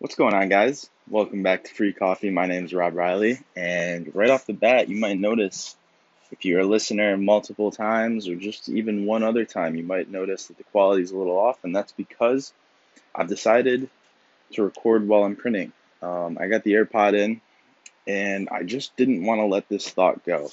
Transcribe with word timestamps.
What's 0.00 0.14
going 0.14 0.32
on, 0.32 0.48
guys? 0.48 0.88
Welcome 1.10 1.42
back 1.42 1.64
to 1.64 1.74
Free 1.74 1.92
Coffee. 1.92 2.30
My 2.30 2.46
name 2.46 2.64
is 2.64 2.72
Rob 2.72 2.94
Riley, 2.94 3.40
and 3.56 4.14
right 4.14 4.30
off 4.30 4.46
the 4.46 4.52
bat, 4.52 4.88
you 4.88 4.94
might 4.94 5.18
notice 5.18 5.74
if 6.30 6.44
you're 6.44 6.60
a 6.60 6.64
listener 6.64 7.16
multiple 7.16 7.72
times 7.72 8.28
or 8.28 8.36
just 8.36 8.68
even 8.68 9.06
one 9.06 9.24
other 9.24 9.44
time, 9.44 9.74
you 9.74 9.82
might 9.82 10.08
notice 10.08 10.46
that 10.46 10.56
the 10.56 10.62
quality 10.62 11.02
is 11.02 11.10
a 11.10 11.18
little 11.18 11.36
off, 11.36 11.64
and 11.64 11.74
that's 11.74 11.90
because 11.90 12.52
I've 13.12 13.26
decided 13.26 13.90
to 14.52 14.62
record 14.62 15.08
while 15.08 15.24
I'm 15.24 15.34
printing. 15.34 15.72
Um, 16.00 16.38
I 16.40 16.46
got 16.46 16.62
the 16.62 16.74
AirPod 16.74 17.14
in, 17.14 17.40
and 18.06 18.48
I 18.50 18.62
just 18.62 18.96
didn't 18.96 19.24
want 19.24 19.40
to 19.40 19.46
let 19.46 19.68
this 19.68 19.90
thought 19.90 20.24
go. 20.24 20.48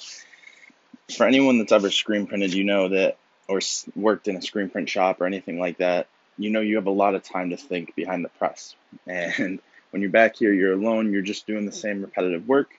For 1.16 1.24
anyone 1.24 1.58
that's 1.58 1.70
ever 1.70 1.92
screen 1.92 2.26
printed, 2.26 2.52
you 2.52 2.64
know 2.64 2.88
that, 2.88 3.16
or 3.46 3.60
worked 3.94 4.26
in 4.26 4.34
a 4.34 4.42
screen 4.42 4.70
print 4.70 4.88
shop 4.88 5.20
or 5.20 5.26
anything 5.26 5.60
like 5.60 5.78
that, 5.78 6.08
you 6.38 6.50
know 6.50 6.60
you 6.60 6.76
have 6.76 6.86
a 6.86 6.90
lot 6.90 7.14
of 7.14 7.22
time 7.22 7.50
to 7.50 7.56
think 7.56 7.94
behind 7.94 8.24
the 8.24 8.28
press. 8.30 8.74
And 9.06 9.60
when 9.90 10.02
you're 10.02 10.10
back 10.10 10.36
here, 10.36 10.52
you're 10.52 10.72
alone, 10.72 11.12
you're 11.12 11.22
just 11.22 11.46
doing 11.46 11.66
the 11.66 11.72
same 11.72 12.02
repetitive 12.02 12.46
work. 12.46 12.70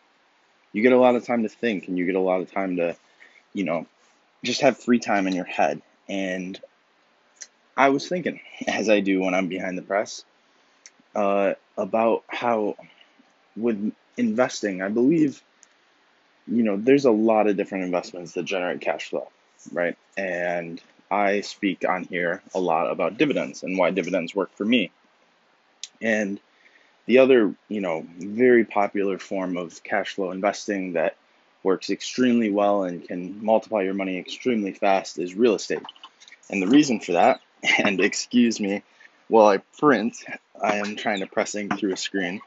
You 0.74 0.82
get 0.82 0.94
a 0.94 0.98
lot 0.98 1.16
of 1.16 1.26
time 1.26 1.44
to 1.44 1.50
think 1.50 1.88
and 1.88 1.98
you 1.98 2.06
get 2.06 2.16
a 2.16 2.20
lot 2.20 2.42
of 2.42 2.52
time 2.52 2.78
to, 2.78 2.96
you 3.54 3.64
know, 3.64 3.88
just 4.44 4.62
have 4.62 4.78
free 4.78 5.00
time 5.00 5.28
in 5.28 5.34
your 5.34 5.46
head. 5.46 5.82
And 6.08 6.60
I 7.76 7.90
was 7.90 8.08
thinking, 8.08 8.40
as 8.68 8.90
I 8.90 9.00
do 9.00 9.22
when 9.22 9.34
I'm 9.34 9.48
behind 9.48 9.78
the 9.78 9.84
press, 9.84 10.24
uh, 11.16 11.54
about 11.78 12.24
how 12.28 12.76
with 13.56 13.92
investing, 14.18 14.82
I 14.82 14.90
believe, 14.90 15.42
you 16.48 16.64
know, 16.64 16.78
there's 16.78 17.06
a 17.06 17.12
lot 17.12 17.48
of 17.48 17.58
different 17.58 17.86
investments 17.86 18.34
that 18.34 18.44
generate 18.44 18.82
cash 18.82 19.10
flow, 19.10 19.30
right? 19.72 19.98
And 20.16 20.82
I 21.10 21.42
speak 21.42 21.88
on 21.88 22.04
here 22.06 22.42
a 22.54 22.60
lot 22.60 22.92
about 22.92 23.18
dividends 23.18 23.64
and 23.64 23.78
why 23.78 23.92
dividends 23.92 24.36
work 24.36 24.52
for 24.56 24.66
me. 24.66 24.92
And 26.02 26.40
the 27.06 27.20
other, 27.20 27.56
you 27.70 27.82
know, 27.82 28.06
very 28.18 28.66
popular 28.66 29.18
form 29.18 29.58
of 29.58 29.84
cash 29.84 30.16
flow 30.16 30.32
investing 30.32 30.94
that 30.94 31.16
works 31.64 31.90
extremely 31.90 32.52
well 32.52 32.84
and 32.84 33.08
can 33.08 33.44
multiply 33.44 33.82
your 33.82 33.94
money 33.94 34.18
extremely 34.18 34.74
fast 34.74 35.18
is 35.18 35.34
real 35.34 35.56
estate. 35.56 35.84
And 36.50 36.62
the 36.62 36.68
reason 36.68 37.00
for 37.00 37.14
that, 37.14 37.42
and 37.84 38.00
excuse 38.00 38.60
me 38.60 38.84
while 39.28 39.48
I 39.48 39.58
print, 39.80 40.24
I 40.62 40.78
am 40.78 40.96
trying 40.96 41.20
to 41.20 41.28
pressing 41.28 41.70
through 41.70 41.94
a 41.94 41.98
screen. 41.98 42.42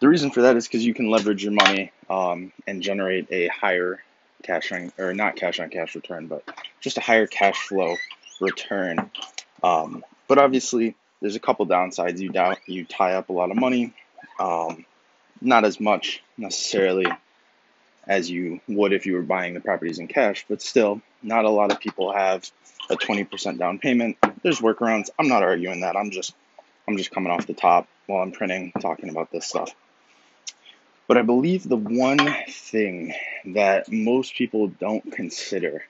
The 0.00 0.08
reason 0.08 0.30
for 0.30 0.42
that 0.42 0.56
is 0.56 0.66
because 0.66 0.84
you 0.84 0.94
can 0.94 1.10
leverage 1.10 1.42
your 1.42 1.52
money 1.52 1.92
um, 2.08 2.52
and 2.66 2.82
generate 2.82 3.30
a 3.30 3.48
higher 3.48 4.02
cash 4.42 4.72
on 4.72 4.92
or 4.98 5.14
not 5.14 5.36
cash 5.36 5.60
on 5.60 5.70
cash 5.70 5.94
return, 5.94 6.26
but 6.26 6.44
just 6.80 6.98
a 6.98 7.00
higher 7.00 7.26
cash 7.26 7.68
flow 7.68 7.96
return. 8.40 9.10
Um, 9.62 10.04
but 10.26 10.38
obviously, 10.38 10.96
there's 11.20 11.36
a 11.36 11.40
couple 11.40 11.66
downsides. 11.66 12.18
You 12.18 12.32
you 12.66 12.84
tie 12.84 13.14
up 13.14 13.28
a 13.28 13.32
lot 13.32 13.50
of 13.50 13.56
money, 13.56 13.94
um, 14.38 14.84
not 15.40 15.64
as 15.64 15.80
much 15.80 16.22
necessarily 16.36 17.06
as 18.06 18.30
you 18.30 18.60
would 18.68 18.92
if 18.92 19.06
you 19.06 19.14
were 19.14 19.22
buying 19.22 19.54
the 19.54 19.60
properties 19.60 19.98
in 19.98 20.08
cash, 20.08 20.46
but 20.48 20.62
still, 20.62 21.02
not 21.22 21.44
a 21.44 21.50
lot 21.50 21.70
of 21.70 21.78
people 21.78 22.12
have 22.12 22.50
a 22.88 22.96
20% 22.96 23.58
down 23.58 23.78
payment. 23.78 24.16
There's 24.42 24.60
workarounds. 24.60 25.10
I'm 25.18 25.28
not 25.28 25.42
arguing 25.42 25.80
that. 25.80 25.96
I'm 25.96 26.10
just 26.10 26.34
I'm 26.88 26.96
just 26.96 27.10
coming 27.10 27.30
off 27.30 27.46
the 27.46 27.54
top 27.54 27.86
while 28.06 28.22
I'm 28.22 28.32
printing, 28.32 28.72
talking 28.80 29.10
about 29.10 29.30
this 29.30 29.46
stuff. 29.46 29.74
But 31.08 31.16
I 31.16 31.22
believe 31.22 31.66
the 31.66 31.76
one 31.76 32.18
thing 32.48 33.14
that 33.46 33.90
most 33.90 34.34
people 34.34 34.68
don't 34.68 35.10
consider 35.10 35.84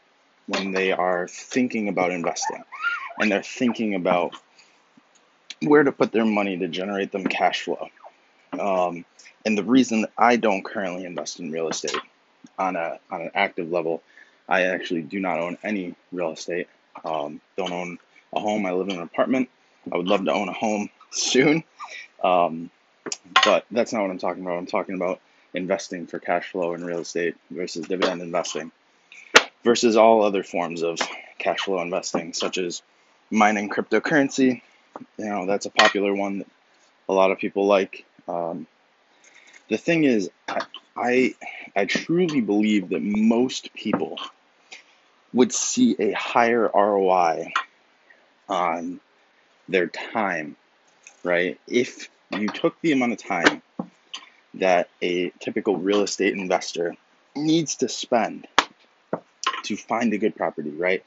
when 0.46 0.72
they 0.72 0.92
are 0.92 1.26
thinking 1.28 1.88
about 1.88 2.12
investing 2.12 2.62
and 3.18 3.30
they're 3.30 3.42
thinking 3.42 3.96
about 3.96 4.32
where 5.60 5.82
to 5.82 5.90
put 5.90 6.12
their 6.12 6.24
money 6.24 6.56
to 6.58 6.68
generate 6.68 7.10
them 7.10 7.24
cash 7.24 7.62
flow. 7.62 7.88
Um, 8.58 9.04
and 9.44 9.58
the 9.58 9.64
reason 9.64 10.06
I 10.16 10.36
don't 10.36 10.64
currently 10.64 11.04
invest 11.04 11.40
in 11.40 11.50
real 11.50 11.68
estate 11.68 11.98
on 12.58 12.76
a 12.76 13.00
on 13.10 13.22
an 13.22 13.30
active 13.34 13.70
level, 13.72 14.02
I 14.48 14.62
actually 14.62 15.02
do 15.02 15.18
not 15.18 15.40
own 15.40 15.58
any 15.64 15.96
real 16.12 16.30
estate. 16.30 16.68
Um, 17.04 17.40
don't 17.56 17.72
own 17.72 17.98
a 18.32 18.40
home. 18.40 18.66
I 18.66 18.72
live 18.72 18.88
in 18.88 18.96
an 18.96 19.02
apartment. 19.02 19.48
I 19.92 19.96
would 19.96 20.06
love 20.06 20.24
to 20.26 20.32
own 20.32 20.48
a 20.48 20.52
home 20.52 20.90
soon. 21.10 21.64
Um, 22.22 22.70
but 23.44 23.64
that's 23.70 23.92
not 23.92 24.02
what 24.02 24.10
I'm 24.10 24.18
talking 24.18 24.42
about. 24.42 24.58
I'm 24.58 24.66
talking 24.66 24.94
about 24.94 25.20
investing 25.54 26.06
for 26.06 26.18
cash 26.18 26.50
flow 26.50 26.74
in 26.74 26.84
real 26.84 27.00
estate 27.00 27.36
versus 27.50 27.86
dividend 27.86 28.22
investing 28.22 28.70
versus 29.64 29.96
all 29.96 30.22
other 30.22 30.42
forms 30.42 30.82
of 30.82 30.98
cash 31.38 31.60
flow 31.60 31.80
investing, 31.80 32.32
such 32.32 32.58
as 32.58 32.82
mining 33.30 33.68
cryptocurrency. 33.68 34.62
You 35.16 35.24
know, 35.24 35.46
that's 35.46 35.66
a 35.66 35.70
popular 35.70 36.14
one 36.14 36.38
that 36.38 36.48
a 37.08 37.12
lot 37.12 37.30
of 37.30 37.38
people 37.38 37.66
like. 37.66 38.04
Um, 38.26 38.66
the 39.68 39.76
thing 39.76 40.04
is, 40.04 40.30
I, 40.48 40.62
I, 40.96 41.34
I 41.76 41.84
truly 41.84 42.40
believe 42.40 42.90
that 42.90 43.02
most 43.02 43.72
people 43.74 44.18
would 45.32 45.52
see 45.52 45.94
a 45.98 46.12
higher 46.12 46.70
ROI 46.74 47.52
on 48.48 49.00
their 49.68 49.86
time, 49.86 50.56
right? 51.22 51.60
If 51.66 52.08
you 52.30 52.48
took 52.48 52.80
the 52.80 52.92
amount 52.92 53.12
of 53.12 53.18
time 53.18 53.62
that 54.54 54.88
a 55.02 55.30
typical 55.40 55.76
real 55.76 56.02
estate 56.02 56.34
investor 56.34 56.96
needs 57.34 57.76
to 57.76 57.88
spend 57.88 58.46
to 59.64 59.76
find 59.76 60.12
a 60.12 60.18
good 60.18 60.36
property, 60.36 60.70
right? 60.70 61.04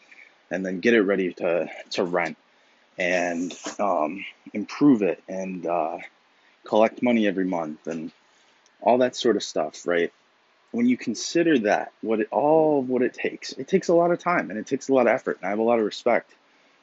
And 0.49 0.65
then 0.65 0.79
get 0.79 0.93
it 0.93 1.01
ready 1.01 1.33
to, 1.33 1.69
to 1.91 2.03
rent 2.03 2.37
and 2.97 3.57
um, 3.79 4.25
improve 4.53 5.01
it 5.01 5.23
and 5.27 5.65
uh, 5.65 5.99
collect 6.65 7.01
money 7.01 7.27
every 7.27 7.45
month 7.45 7.87
and 7.87 8.11
all 8.81 8.99
that 8.99 9.15
sort 9.15 9.35
of 9.35 9.43
stuff, 9.43 9.85
right? 9.87 10.11
When 10.71 10.85
you 10.85 10.97
consider 10.97 11.59
that, 11.59 11.91
what 12.01 12.21
it, 12.21 12.27
all 12.31 12.79
of 12.79 12.89
what 12.89 13.01
it 13.01 13.13
takes, 13.13 13.51
it 13.53 13.67
takes 13.67 13.89
a 13.89 13.93
lot 13.93 14.11
of 14.11 14.19
time 14.19 14.49
and 14.49 14.59
it 14.59 14.67
takes 14.67 14.89
a 14.89 14.93
lot 14.93 15.07
of 15.07 15.13
effort. 15.13 15.37
And 15.37 15.47
I 15.47 15.49
have 15.49 15.59
a 15.59 15.63
lot 15.63 15.79
of 15.79 15.85
respect 15.85 16.33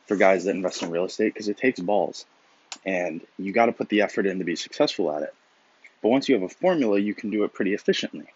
for 0.07 0.17
guys 0.17 0.45
that 0.45 0.55
invest 0.55 0.83
in 0.83 0.91
real 0.91 1.05
estate 1.05 1.35
because 1.35 1.49
it 1.49 1.57
takes 1.57 1.81
balls 1.81 2.27
and 2.85 3.21
you 3.39 3.53
got 3.53 3.67
to 3.67 3.73
put 3.73 3.89
the 3.89 4.03
effort 4.03 4.27
in 4.27 4.39
to 4.39 4.45
be 4.45 4.57
successful 4.57 5.13
at 5.13 5.23
it. 5.23 5.35
But 6.03 6.11
once 6.11 6.29
you 6.29 6.35
have 6.35 6.45
a 6.45 6.49
formula, 6.49 6.99
you 6.99 7.15
can 7.15 7.31
do 7.31 7.45
it 7.45 7.53
pretty 7.53 7.75
efficiently. 7.75 8.27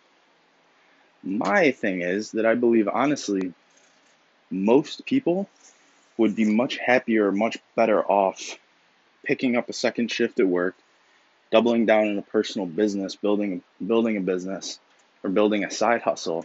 My 1.22 1.70
thing 1.70 2.02
is 2.02 2.32
that 2.32 2.46
I 2.46 2.54
believe, 2.54 2.88
honestly, 2.88 3.52
most 4.50 5.06
people 5.06 5.48
would 6.16 6.34
be 6.34 6.44
much 6.44 6.76
happier, 6.78 7.30
much 7.32 7.58
better 7.76 8.02
off 8.02 8.58
picking 9.24 9.56
up 9.56 9.68
a 9.68 9.72
second 9.72 10.10
shift 10.10 10.40
at 10.40 10.46
work, 10.46 10.74
doubling 11.50 11.86
down 11.86 12.08
in 12.08 12.18
a 12.18 12.22
personal 12.22 12.66
business, 12.66 13.14
building 13.14 13.62
building 13.84 14.16
a 14.16 14.20
business, 14.20 14.80
or 15.22 15.30
building 15.30 15.64
a 15.64 15.70
side 15.70 16.02
hustle, 16.02 16.44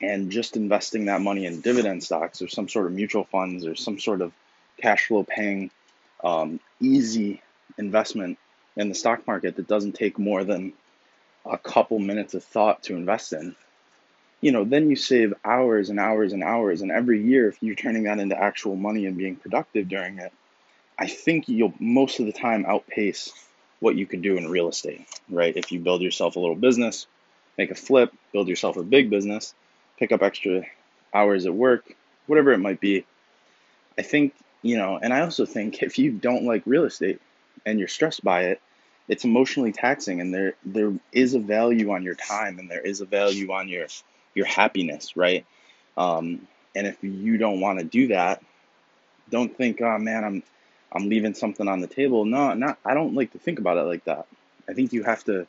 and 0.00 0.30
just 0.30 0.56
investing 0.56 1.06
that 1.06 1.20
money 1.20 1.46
in 1.46 1.60
dividend 1.60 2.04
stocks 2.04 2.42
or 2.42 2.48
some 2.48 2.68
sort 2.68 2.86
of 2.86 2.92
mutual 2.92 3.24
funds 3.24 3.64
or 3.64 3.74
some 3.74 3.98
sort 3.98 4.20
of 4.20 4.32
cash 4.80 5.06
flow 5.06 5.24
paying 5.24 5.70
um, 6.22 6.60
easy 6.80 7.42
investment 7.78 8.38
in 8.76 8.88
the 8.88 8.94
stock 8.94 9.26
market 9.26 9.56
that 9.56 9.68
doesn't 9.68 9.92
take 9.92 10.18
more 10.18 10.44
than 10.44 10.72
a 11.44 11.58
couple 11.58 11.98
minutes 11.98 12.34
of 12.34 12.44
thought 12.44 12.82
to 12.84 12.96
invest 12.96 13.32
in, 13.32 13.56
you 14.40 14.52
know, 14.52 14.64
then 14.64 14.90
you 14.90 14.96
save 14.96 15.34
hours 15.44 15.90
and 15.90 15.98
hours 15.98 16.32
and 16.32 16.42
hours. 16.42 16.82
And 16.82 16.90
every 16.90 17.22
year, 17.22 17.48
if 17.48 17.62
you're 17.62 17.74
turning 17.74 18.04
that 18.04 18.18
into 18.18 18.40
actual 18.40 18.76
money 18.76 19.06
and 19.06 19.16
being 19.16 19.36
productive 19.36 19.88
during 19.88 20.18
it, 20.18 20.32
I 20.98 21.06
think 21.06 21.48
you'll 21.48 21.74
most 21.78 22.20
of 22.20 22.26
the 22.26 22.32
time 22.32 22.64
outpace 22.66 23.32
what 23.80 23.96
you 23.96 24.06
could 24.06 24.22
do 24.22 24.36
in 24.36 24.48
real 24.48 24.68
estate, 24.68 25.06
right? 25.28 25.56
If 25.56 25.72
you 25.72 25.80
build 25.80 26.02
yourself 26.02 26.36
a 26.36 26.40
little 26.40 26.54
business, 26.54 27.06
make 27.58 27.70
a 27.70 27.74
flip, 27.74 28.12
build 28.32 28.48
yourself 28.48 28.76
a 28.76 28.82
big 28.82 29.10
business, 29.10 29.54
pick 29.98 30.12
up 30.12 30.22
extra 30.22 30.64
hours 31.12 31.46
at 31.46 31.54
work, 31.54 31.96
whatever 32.26 32.52
it 32.52 32.58
might 32.58 32.80
be. 32.80 33.04
I 33.98 34.02
think, 34.02 34.34
you 34.62 34.76
know, 34.78 34.98
and 35.00 35.12
I 35.12 35.20
also 35.20 35.44
think 35.44 35.82
if 35.82 35.98
you 35.98 36.12
don't 36.12 36.44
like 36.44 36.62
real 36.66 36.84
estate, 36.84 37.20
and 37.64 37.78
you're 37.78 37.88
stressed 37.88 38.24
by 38.24 38.44
it, 38.44 38.60
it's 39.08 39.24
emotionally 39.24 39.72
taxing 39.72 40.20
and 40.20 40.32
there 40.32 40.54
there 40.64 40.92
is 41.12 41.34
a 41.34 41.38
value 41.38 41.90
on 41.92 42.02
your 42.02 42.14
time 42.14 42.58
and 42.58 42.70
there 42.70 42.80
is 42.80 43.00
a 43.00 43.04
value 43.04 43.52
on 43.52 43.68
your 43.68 43.86
your 44.34 44.46
happiness, 44.46 45.16
right? 45.16 45.44
Um, 45.96 46.46
and 46.74 46.86
if 46.86 46.96
you 47.02 47.36
don't 47.36 47.60
want 47.60 47.78
to 47.78 47.84
do 47.84 48.08
that, 48.08 48.42
don't 49.30 49.54
think, 49.54 49.80
oh 49.82 49.98
man, 49.98 50.24
I'm 50.24 50.42
I'm 50.92 51.08
leaving 51.08 51.34
something 51.34 51.68
on 51.68 51.80
the 51.80 51.86
table. 51.86 52.24
No, 52.24 52.54
not 52.54 52.78
I 52.84 52.94
don't 52.94 53.14
like 53.14 53.32
to 53.32 53.38
think 53.38 53.58
about 53.58 53.78
it 53.78 53.82
like 53.82 54.04
that. 54.04 54.26
I 54.68 54.72
think 54.74 54.92
you 54.92 55.02
have 55.02 55.24
to 55.24 55.46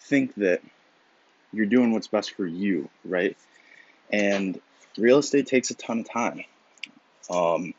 think 0.00 0.34
that 0.36 0.62
you're 1.52 1.66
doing 1.66 1.92
what's 1.92 2.06
best 2.06 2.32
for 2.32 2.46
you, 2.46 2.88
right? 3.04 3.36
And 4.10 4.60
real 4.96 5.18
estate 5.18 5.46
takes 5.46 5.70
a 5.70 5.74
ton 5.74 6.00
of 6.00 6.10
time. 6.10 6.44
Um, 7.28 7.74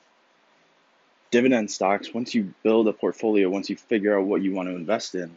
dividend 1.32 1.72
stocks, 1.72 2.14
once 2.14 2.34
you 2.34 2.54
build 2.64 2.88
a 2.88 2.94
portfolio, 2.94 3.50
once 3.50 3.70
you 3.70 3.76
figure 3.76 4.18
out 4.18 4.26
what 4.26 4.42
you 4.42 4.54
want 4.54 4.70
to 4.70 4.76
invest 4.76 5.16
in, 5.16 5.32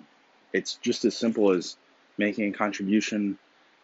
it's 0.52 0.74
just 0.76 1.04
as 1.04 1.16
simple 1.16 1.52
as 1.52 1.76
making 2.18 2.52
a 2.52 2.56
contribution 2.56 3.38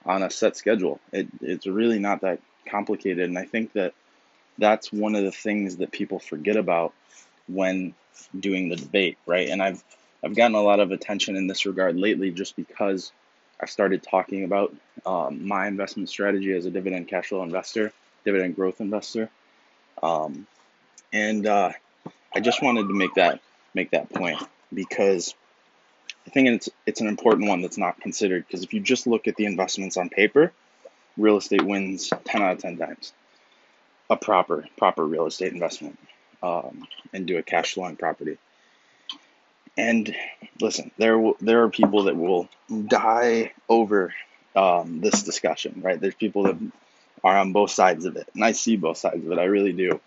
on 0.05 0.23
a 0.23 0.31
set 0.31 0.57
schedule. 0.57 1.01
It, 1.13 1.29
it's 1.41 1.67
really 1.67 1.99
not 1.99 2.21
that 2.21 2.41
complicated. 2.67 3.29
And 3.29 3.39
I 3.39 3.45
think 3.45 3.73
that 3.73 3.95
that's 4.59 4.93
one 4.93 5.15
of 5.15 5.25
the 5.25 5.33
things 5.33 5.77
that 5.79 5.91
people 5.93 6.19
forget 6.19 6.57
about 6.57 6.93
when 7.47 7.95
doing 8.39 8.69
the 8.69 8.77
debate, 8.77 9.19
right? 9.27 9.49
And 9.49 9.63
I've 9.63 9.83
I've 10.25 10.35
gotten 10.35 10.57
a 10.57 10.63
lot 10.63 10.81
of 10.81 10.91
attention 10.91 11.37
in 11.37 11.47
this 11.47 11.67
regard 11.67 11.97
lately 11.97 12.31
just 12.31 12.57
because 12.57 13.13
I 13.61 13.67
started 13.67 14.03
talking 14.03 14.45
about 14.45 14.75
um, 15.05 15.47
my 15.47 15.67
investment 15.67 16.09
strategy 16.09 16.53
as 16.53 16.67
a 16.67 16.71
dividend 16.71 17.09
cash 17.09 17.29
flow 17.29 17.43
investor, 17.43 17.93
dividend 18.25 18.57
growth 18.57 18.81
investor, 18.81 19.31
um, 20.03 20.47
and 21.13 21.47
uh, 21.47 21.73
I 22.37 22.41
just 22.41 22.63
wanted 22.63 22.89
to 22.89 22.95
make 22.95 23.15
that 23.15 23.41
make 23.73 23.93
that 23.93 24.13
point 24.13 24.43
because 24.73 25.35
I 26.27 26.31
think 26.31 26.49
it's 26.49 26.69
it's 26.85 27.01
an 27.01 27.07
important 27.07 27.49
one 27.49 27.63
that's 27.63 27.79
not 27.79 27.99
considered 27.99 28.47
because 28.47 28.63
if 28.63 28.75
you 28.75 28.81
just 28.81 29.07
look 29.07 29.27
at 29.27 29.37
the 29.37 29.47
investments 29.47 29.97
on 29.97 30.11
paper, 30.11 30.53
real 31.17 31.39
estate 31.39 31.63
wins 31.63 32.13
ten 32.27 32.43
out 32.43 32.53
of 32.53 32.59
ten 32.59 32.77
times. 32.77 33.15
A 34.11 34.17
proper 34.17 34.67
proper 34.77 35.03
real 35.03 35.25
estate 35.25 35.55
investment 35.55 35.99
um, 36.43 36.87
and 37.15 37.27
do 37.27 37.39
a 37.39 37.43
cash 37.43 37.73
flowing 37.73 37.97
property. 37.97 38.37
And 39.79 40.15
listen, 40.61 40.91
there 40.99 41.19
there 41.41 41.63
are 41.63 41.71
people 41.71 42.03
that 42.03 42.17
will 42.19 42.51
die 42.87 43.53
over 43.67 44.13
um, 44.55 45.01
this 45.01 45.23
discussion, 45.23 45.81
right? 45.83 45.99
There's 45.99 46.15
people 46.15 46.43
that 46.43 46.57
are 47.25 47.39
on 47.39 47.53
both 47.55 47.71
sides 47.71 48.05
of 48.05 48.17
it, 48.17 48.29
and 48.35 48.45
I 48.45 48.53
see 48.53 48.77
both 48.77 48.99
sides 48.99 49.25
of 49.25 49.33
it. 49.33 49.39
I 49.39 49.45
really 49.45 49.73
do. 49.73 50.03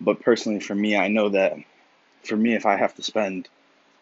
But 0.00 0.20
personally, 0.20 0.60
for 0.60 0.74
me, 0.74 0.96
I 0.96 1.08
know 1.08 1.30
that 1.30 1.56
for 2.24 2.36
me, 2.36 2.54
if 2.54 2.66
I 2.66 2.76
have 2.76 2.94
to 2.96 3.02
spend 3.02 3.48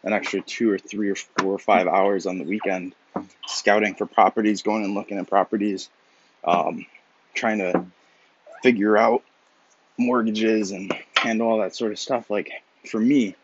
an 0.03 0.13
extra 0.13 0.41
two 0.41 0.71
or 0.71 0.79
three 0.79 1.11
or 1.11 1.15
four 1.15 1.55
or 1.55 1.59
five 1.59 1.87
hours 1.87 2.27
on 2.27 2.39
the 2.39 2.45
weekend 2.45 2.95
scouting 3.47 3.95
for 3.95 4.07
properties, 4.07 4.63
going 4.63 4.85
and 4.85 4.95
looking 4.95 5.19
at 5.19 5.29
properties, 5.29 5.89
um, 6.45 6.87
trying 7.35 7.59
to 7.59 7.87
figure 8.63 8.97
out 8.97 9.23
mortgages 9.99 10.71
and 10.71 10.93
handle 11.17 11.49
all 11.49 11.59
that 11.59 11.75
sort 11.75 11.93
of 11.93 11.99
stuff, 11.99 12.31
like 12.31 12.51
for 12.85 13.01
me, 13.01 13.35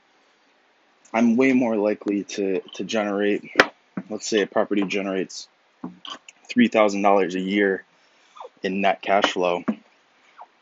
I'm 1.13 1.37
way 1.37 1.53
more 1.53 1.77
likely 1.77 2.25
to, 2.25 2.61
to 2.75 2.85
generate, 2.85 3.51
let's 4.09 4.27
say 4.27 4.43
a 4.43 4.47
property 4.47 4.83
generates 4.83 5.49
$3,000 6.51 7.35
a 7.35 7.41
year 7.41 7.85
in 8.63 8.81
net 8.81 9.03
cash 9.03 9.33
flow. 9.33 9.65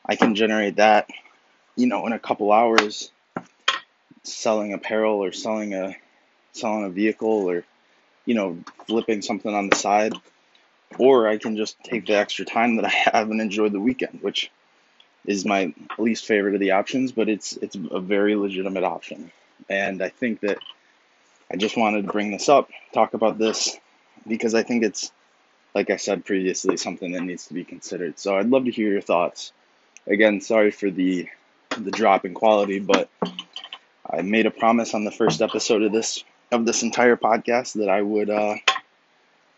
I 0.06 0.16
can 0.16 0.34
generate 0.34 0.76
that, 0.76 1.08
you 1.76 1.86
know, 1.86 2.06
in 2.06 2.12
a 2.12 2.18
couple 2.18 2.52
hours 2.52 3.10
selling 4.22 4.72
apparel 4.72 5.24
or 5.24 5.32
selling 5.32 5.74
a 5.74 5.96
selling 6.52 6.84
a 6.84 6.90
vehicle 6.90 7.48
or 7.48 7.64
you 8.26 8.34
know 8.34 8.58
flipping 8.86 9.22
something 9.22 9.54
on 9.54 9.70
the 9.70 9.76
side 9.76 10.12
or 10.98 11.28
I 11.28 11.38
can 11.38 11.56
just 11.56 11.82
take 11.82 12.06
the 12.06 12.16
extra 12.16 12.44
time 12.44 12.76
that 12.76 12.84
I 12.84 12.88
have 13.12 13.30
and 13.30 13.40
enjoy 13.40 13.68
the 13.68 13.80
weekend, 13.80 14.20
which 14.22 14.50
is 15.26 15.44
my 15.44 15.74
least 15.98 16.26
favorite 16.26 16.54
of 16.54 16.60
the 16.60 16.72
options, 16.72 17.12
but 17.12 17.28
it's 17.28 17.56
it's 17.56 17.76
a 17.76 18.00
very 18.00 18.34
legitimate 18.34 18.84
option. 18.84 19.30
And 19.68 20.02
I 20.02 20.08
think 20.08 20.40
that 20.40 20.58
I 21.50 21.56
just 21.56 21.76
wanted 21.76 22.02
to 22.06 22.12
bring 22.12 22.30
this 22.30 22.48
up, 22.48 22.70
talk 22.92 23.14
about 23.14 23.38
this, 23.38 23.76
because 24.26 24.54
I 24.54 24.62
think 24.62 24.82
it's, 24.82 25.12
like 25.74 25.90
I 25.90 25.96
said 25.96 26.24
previously, 26.24 26.76
something 26.76 27.12
that 27.12 27.22
needs 27.22 27.46
to 27.48 27.54
be 27.54 27.64
considered. 27.64 28.18
So 28.18 28.36
I'd 28.36 28.48
love 28.48 28.64
to 28.64 28.70
hear 28.70 28.90
your 28.90 29.00
thoughts. 29.00 29.52
Again, 30.06 30.40
sorry 30.40 30.70
for 30.70 30.90
the 30.90 31.28
the 31.84 31.90
drop 31.90 32.24
in 32.24 32.34
quality, 32.34 32.78
but 32.78 33.08
I 34.08 34.22
made 34.22 34.46
a 34.46 34.50
promise 34.50 34.94
on 34.94 35.04
the 35.04 35.10
first 35.10 35.40
episode 35.40 35.82
of 35.82 35.92
this 35.92 36.24
of 36.52 36.66
this 36.66 36.82
entire 36.82 37.16
podcast 37.16 37.74
that 37.74 37.88
I 37.88 38.02
would 38.02 38.30
uh, 38.30 38.56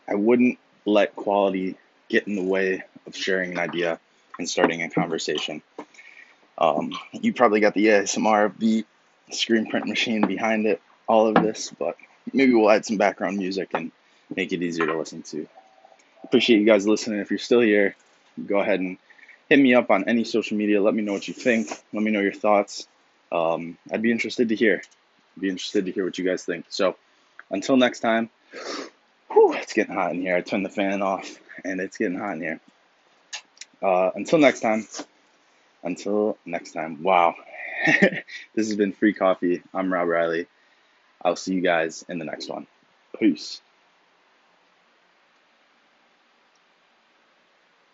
I 0.08 0.14
wouldn't 0.14 0.58
let 0.84 1.16
quality 1.16 1.76
get 2.08 2.26
in 2.26 2.34
the 2.36 2.42
way 2.42 2.82
of 3.06 3.16
sharing 3.16 3.52
an 3.52 3.58
idea 3.58 3.98
and 4.38 4.48
starting 4.48 4.82
a 4.82 4.90
conversation. 4.90 5.62
Um, 6.58 6.92
you 7.12 7.32
probably 7.32 7.60
got 7.60 7.74
the 7.74 7.86
ASMR 7.86 8.56
the 8.58 8.84
screen 9.30 9.70
print 9.70 9.86
machine 9.86 10.26
behind 10.26 10.66
it, 10.66 10.80
all 11.06 11.26
of 11.26 11.42
this, 11.42 11.72
but 11.78 11.96
maybe 12.32 12.52
we'll 12.52 12.70
add 12.70 12.84
some 12.84 12.98
background 12.98 13.38
music 13.38 13.70
and 13.74 13.90
make 14.34 14.52
it 14.52 14.62
easier 14.62 14.86
to 14.86 14.98
listen 14.98 15.22
to. 15.22 15.48
Appreciate 16.24 16.60
you 16.60 16.66
guys 16.66 16.86
listening. 16.86 17.20
If 17.20 17.30
you're 17.30 17.38
still 17.38 17.60
here, 17.60 17.96
go 18.46 18.60
ahead 18.60 18.80
and 18.80 18.98
hit 19.52 19.58
me 19.58 19.74
up 19.74 19.90
on 19.90 20.08
any 20.08 20.24
social 20.24 20.56
media. 20.56 20.80
Let 20.80 20.94
me 20.94 21.02
know 21.02 21.12
what 21.12 21.28
you 21.28 21.34
think. 21.34 21.68
Let 21.92 22.02
me 22.02 22.10
know 22.10 22.20
your 22.20 22.32
thoughts. 22.32 22.88
Um, 23.30 23.76
I'd 23.92 24.00
be 24.00 24.10
interested 24.10 24.48
to 24.48 24.56
hear. 24.56 24.80
I'd 25.36 25.40
be 25.42 25.50
interested 25.50 25.84
to 25.84 25.92
hear 25.92 26.06
what 26.06 26.16
you 26.16 26.24
guys 26.24 26.42
think. 26.42 26.64
So 26.70 26.96
until 27.50 27.76
next 27.76 28.00
time, 28.00 28.30
whew, 29.30 29.52
it's 29.52 29.74
getting 29.74 29.94
hot 29.94 30.12
in 30.12 30.22
here. 30.22 30.36
I 30.36 30.40
turned 30.40 30.64
the 30.64 30.70
fan 30.70 31.02
off 31.02 31.38
and 31.66 31.82
it's 31.82 31.98
getting 31.98 32.18
hot 32.18 32.36
in 32.36 32.40
here. 32.40 32.60
Uh, 33.82 34.10
until 34.14 34.38
next 34.38 34.60
time. 34.60 34.88
Until 35.82 36.38
next 36.46 36.72
time. 36.72 37.02
Wow. 37.02 37.34
this 37.84 38.68
has 38.68 38.76
been 38.76 38.94
Free 38.94 39.12
Coffee. 39.12 39.62
I'm 39.74 39.92
Rob 39.92 40.08
Riley. 40.08 40.46
I'll 41.22 41.36
see 41.36 41.52
you 41.52 41.60
guys 41.60 42.06
in 42.08 42.18
the 42.18 42.24
next 42.24 42.48
one. 42.48 42.66
Peace. 43.18 43.60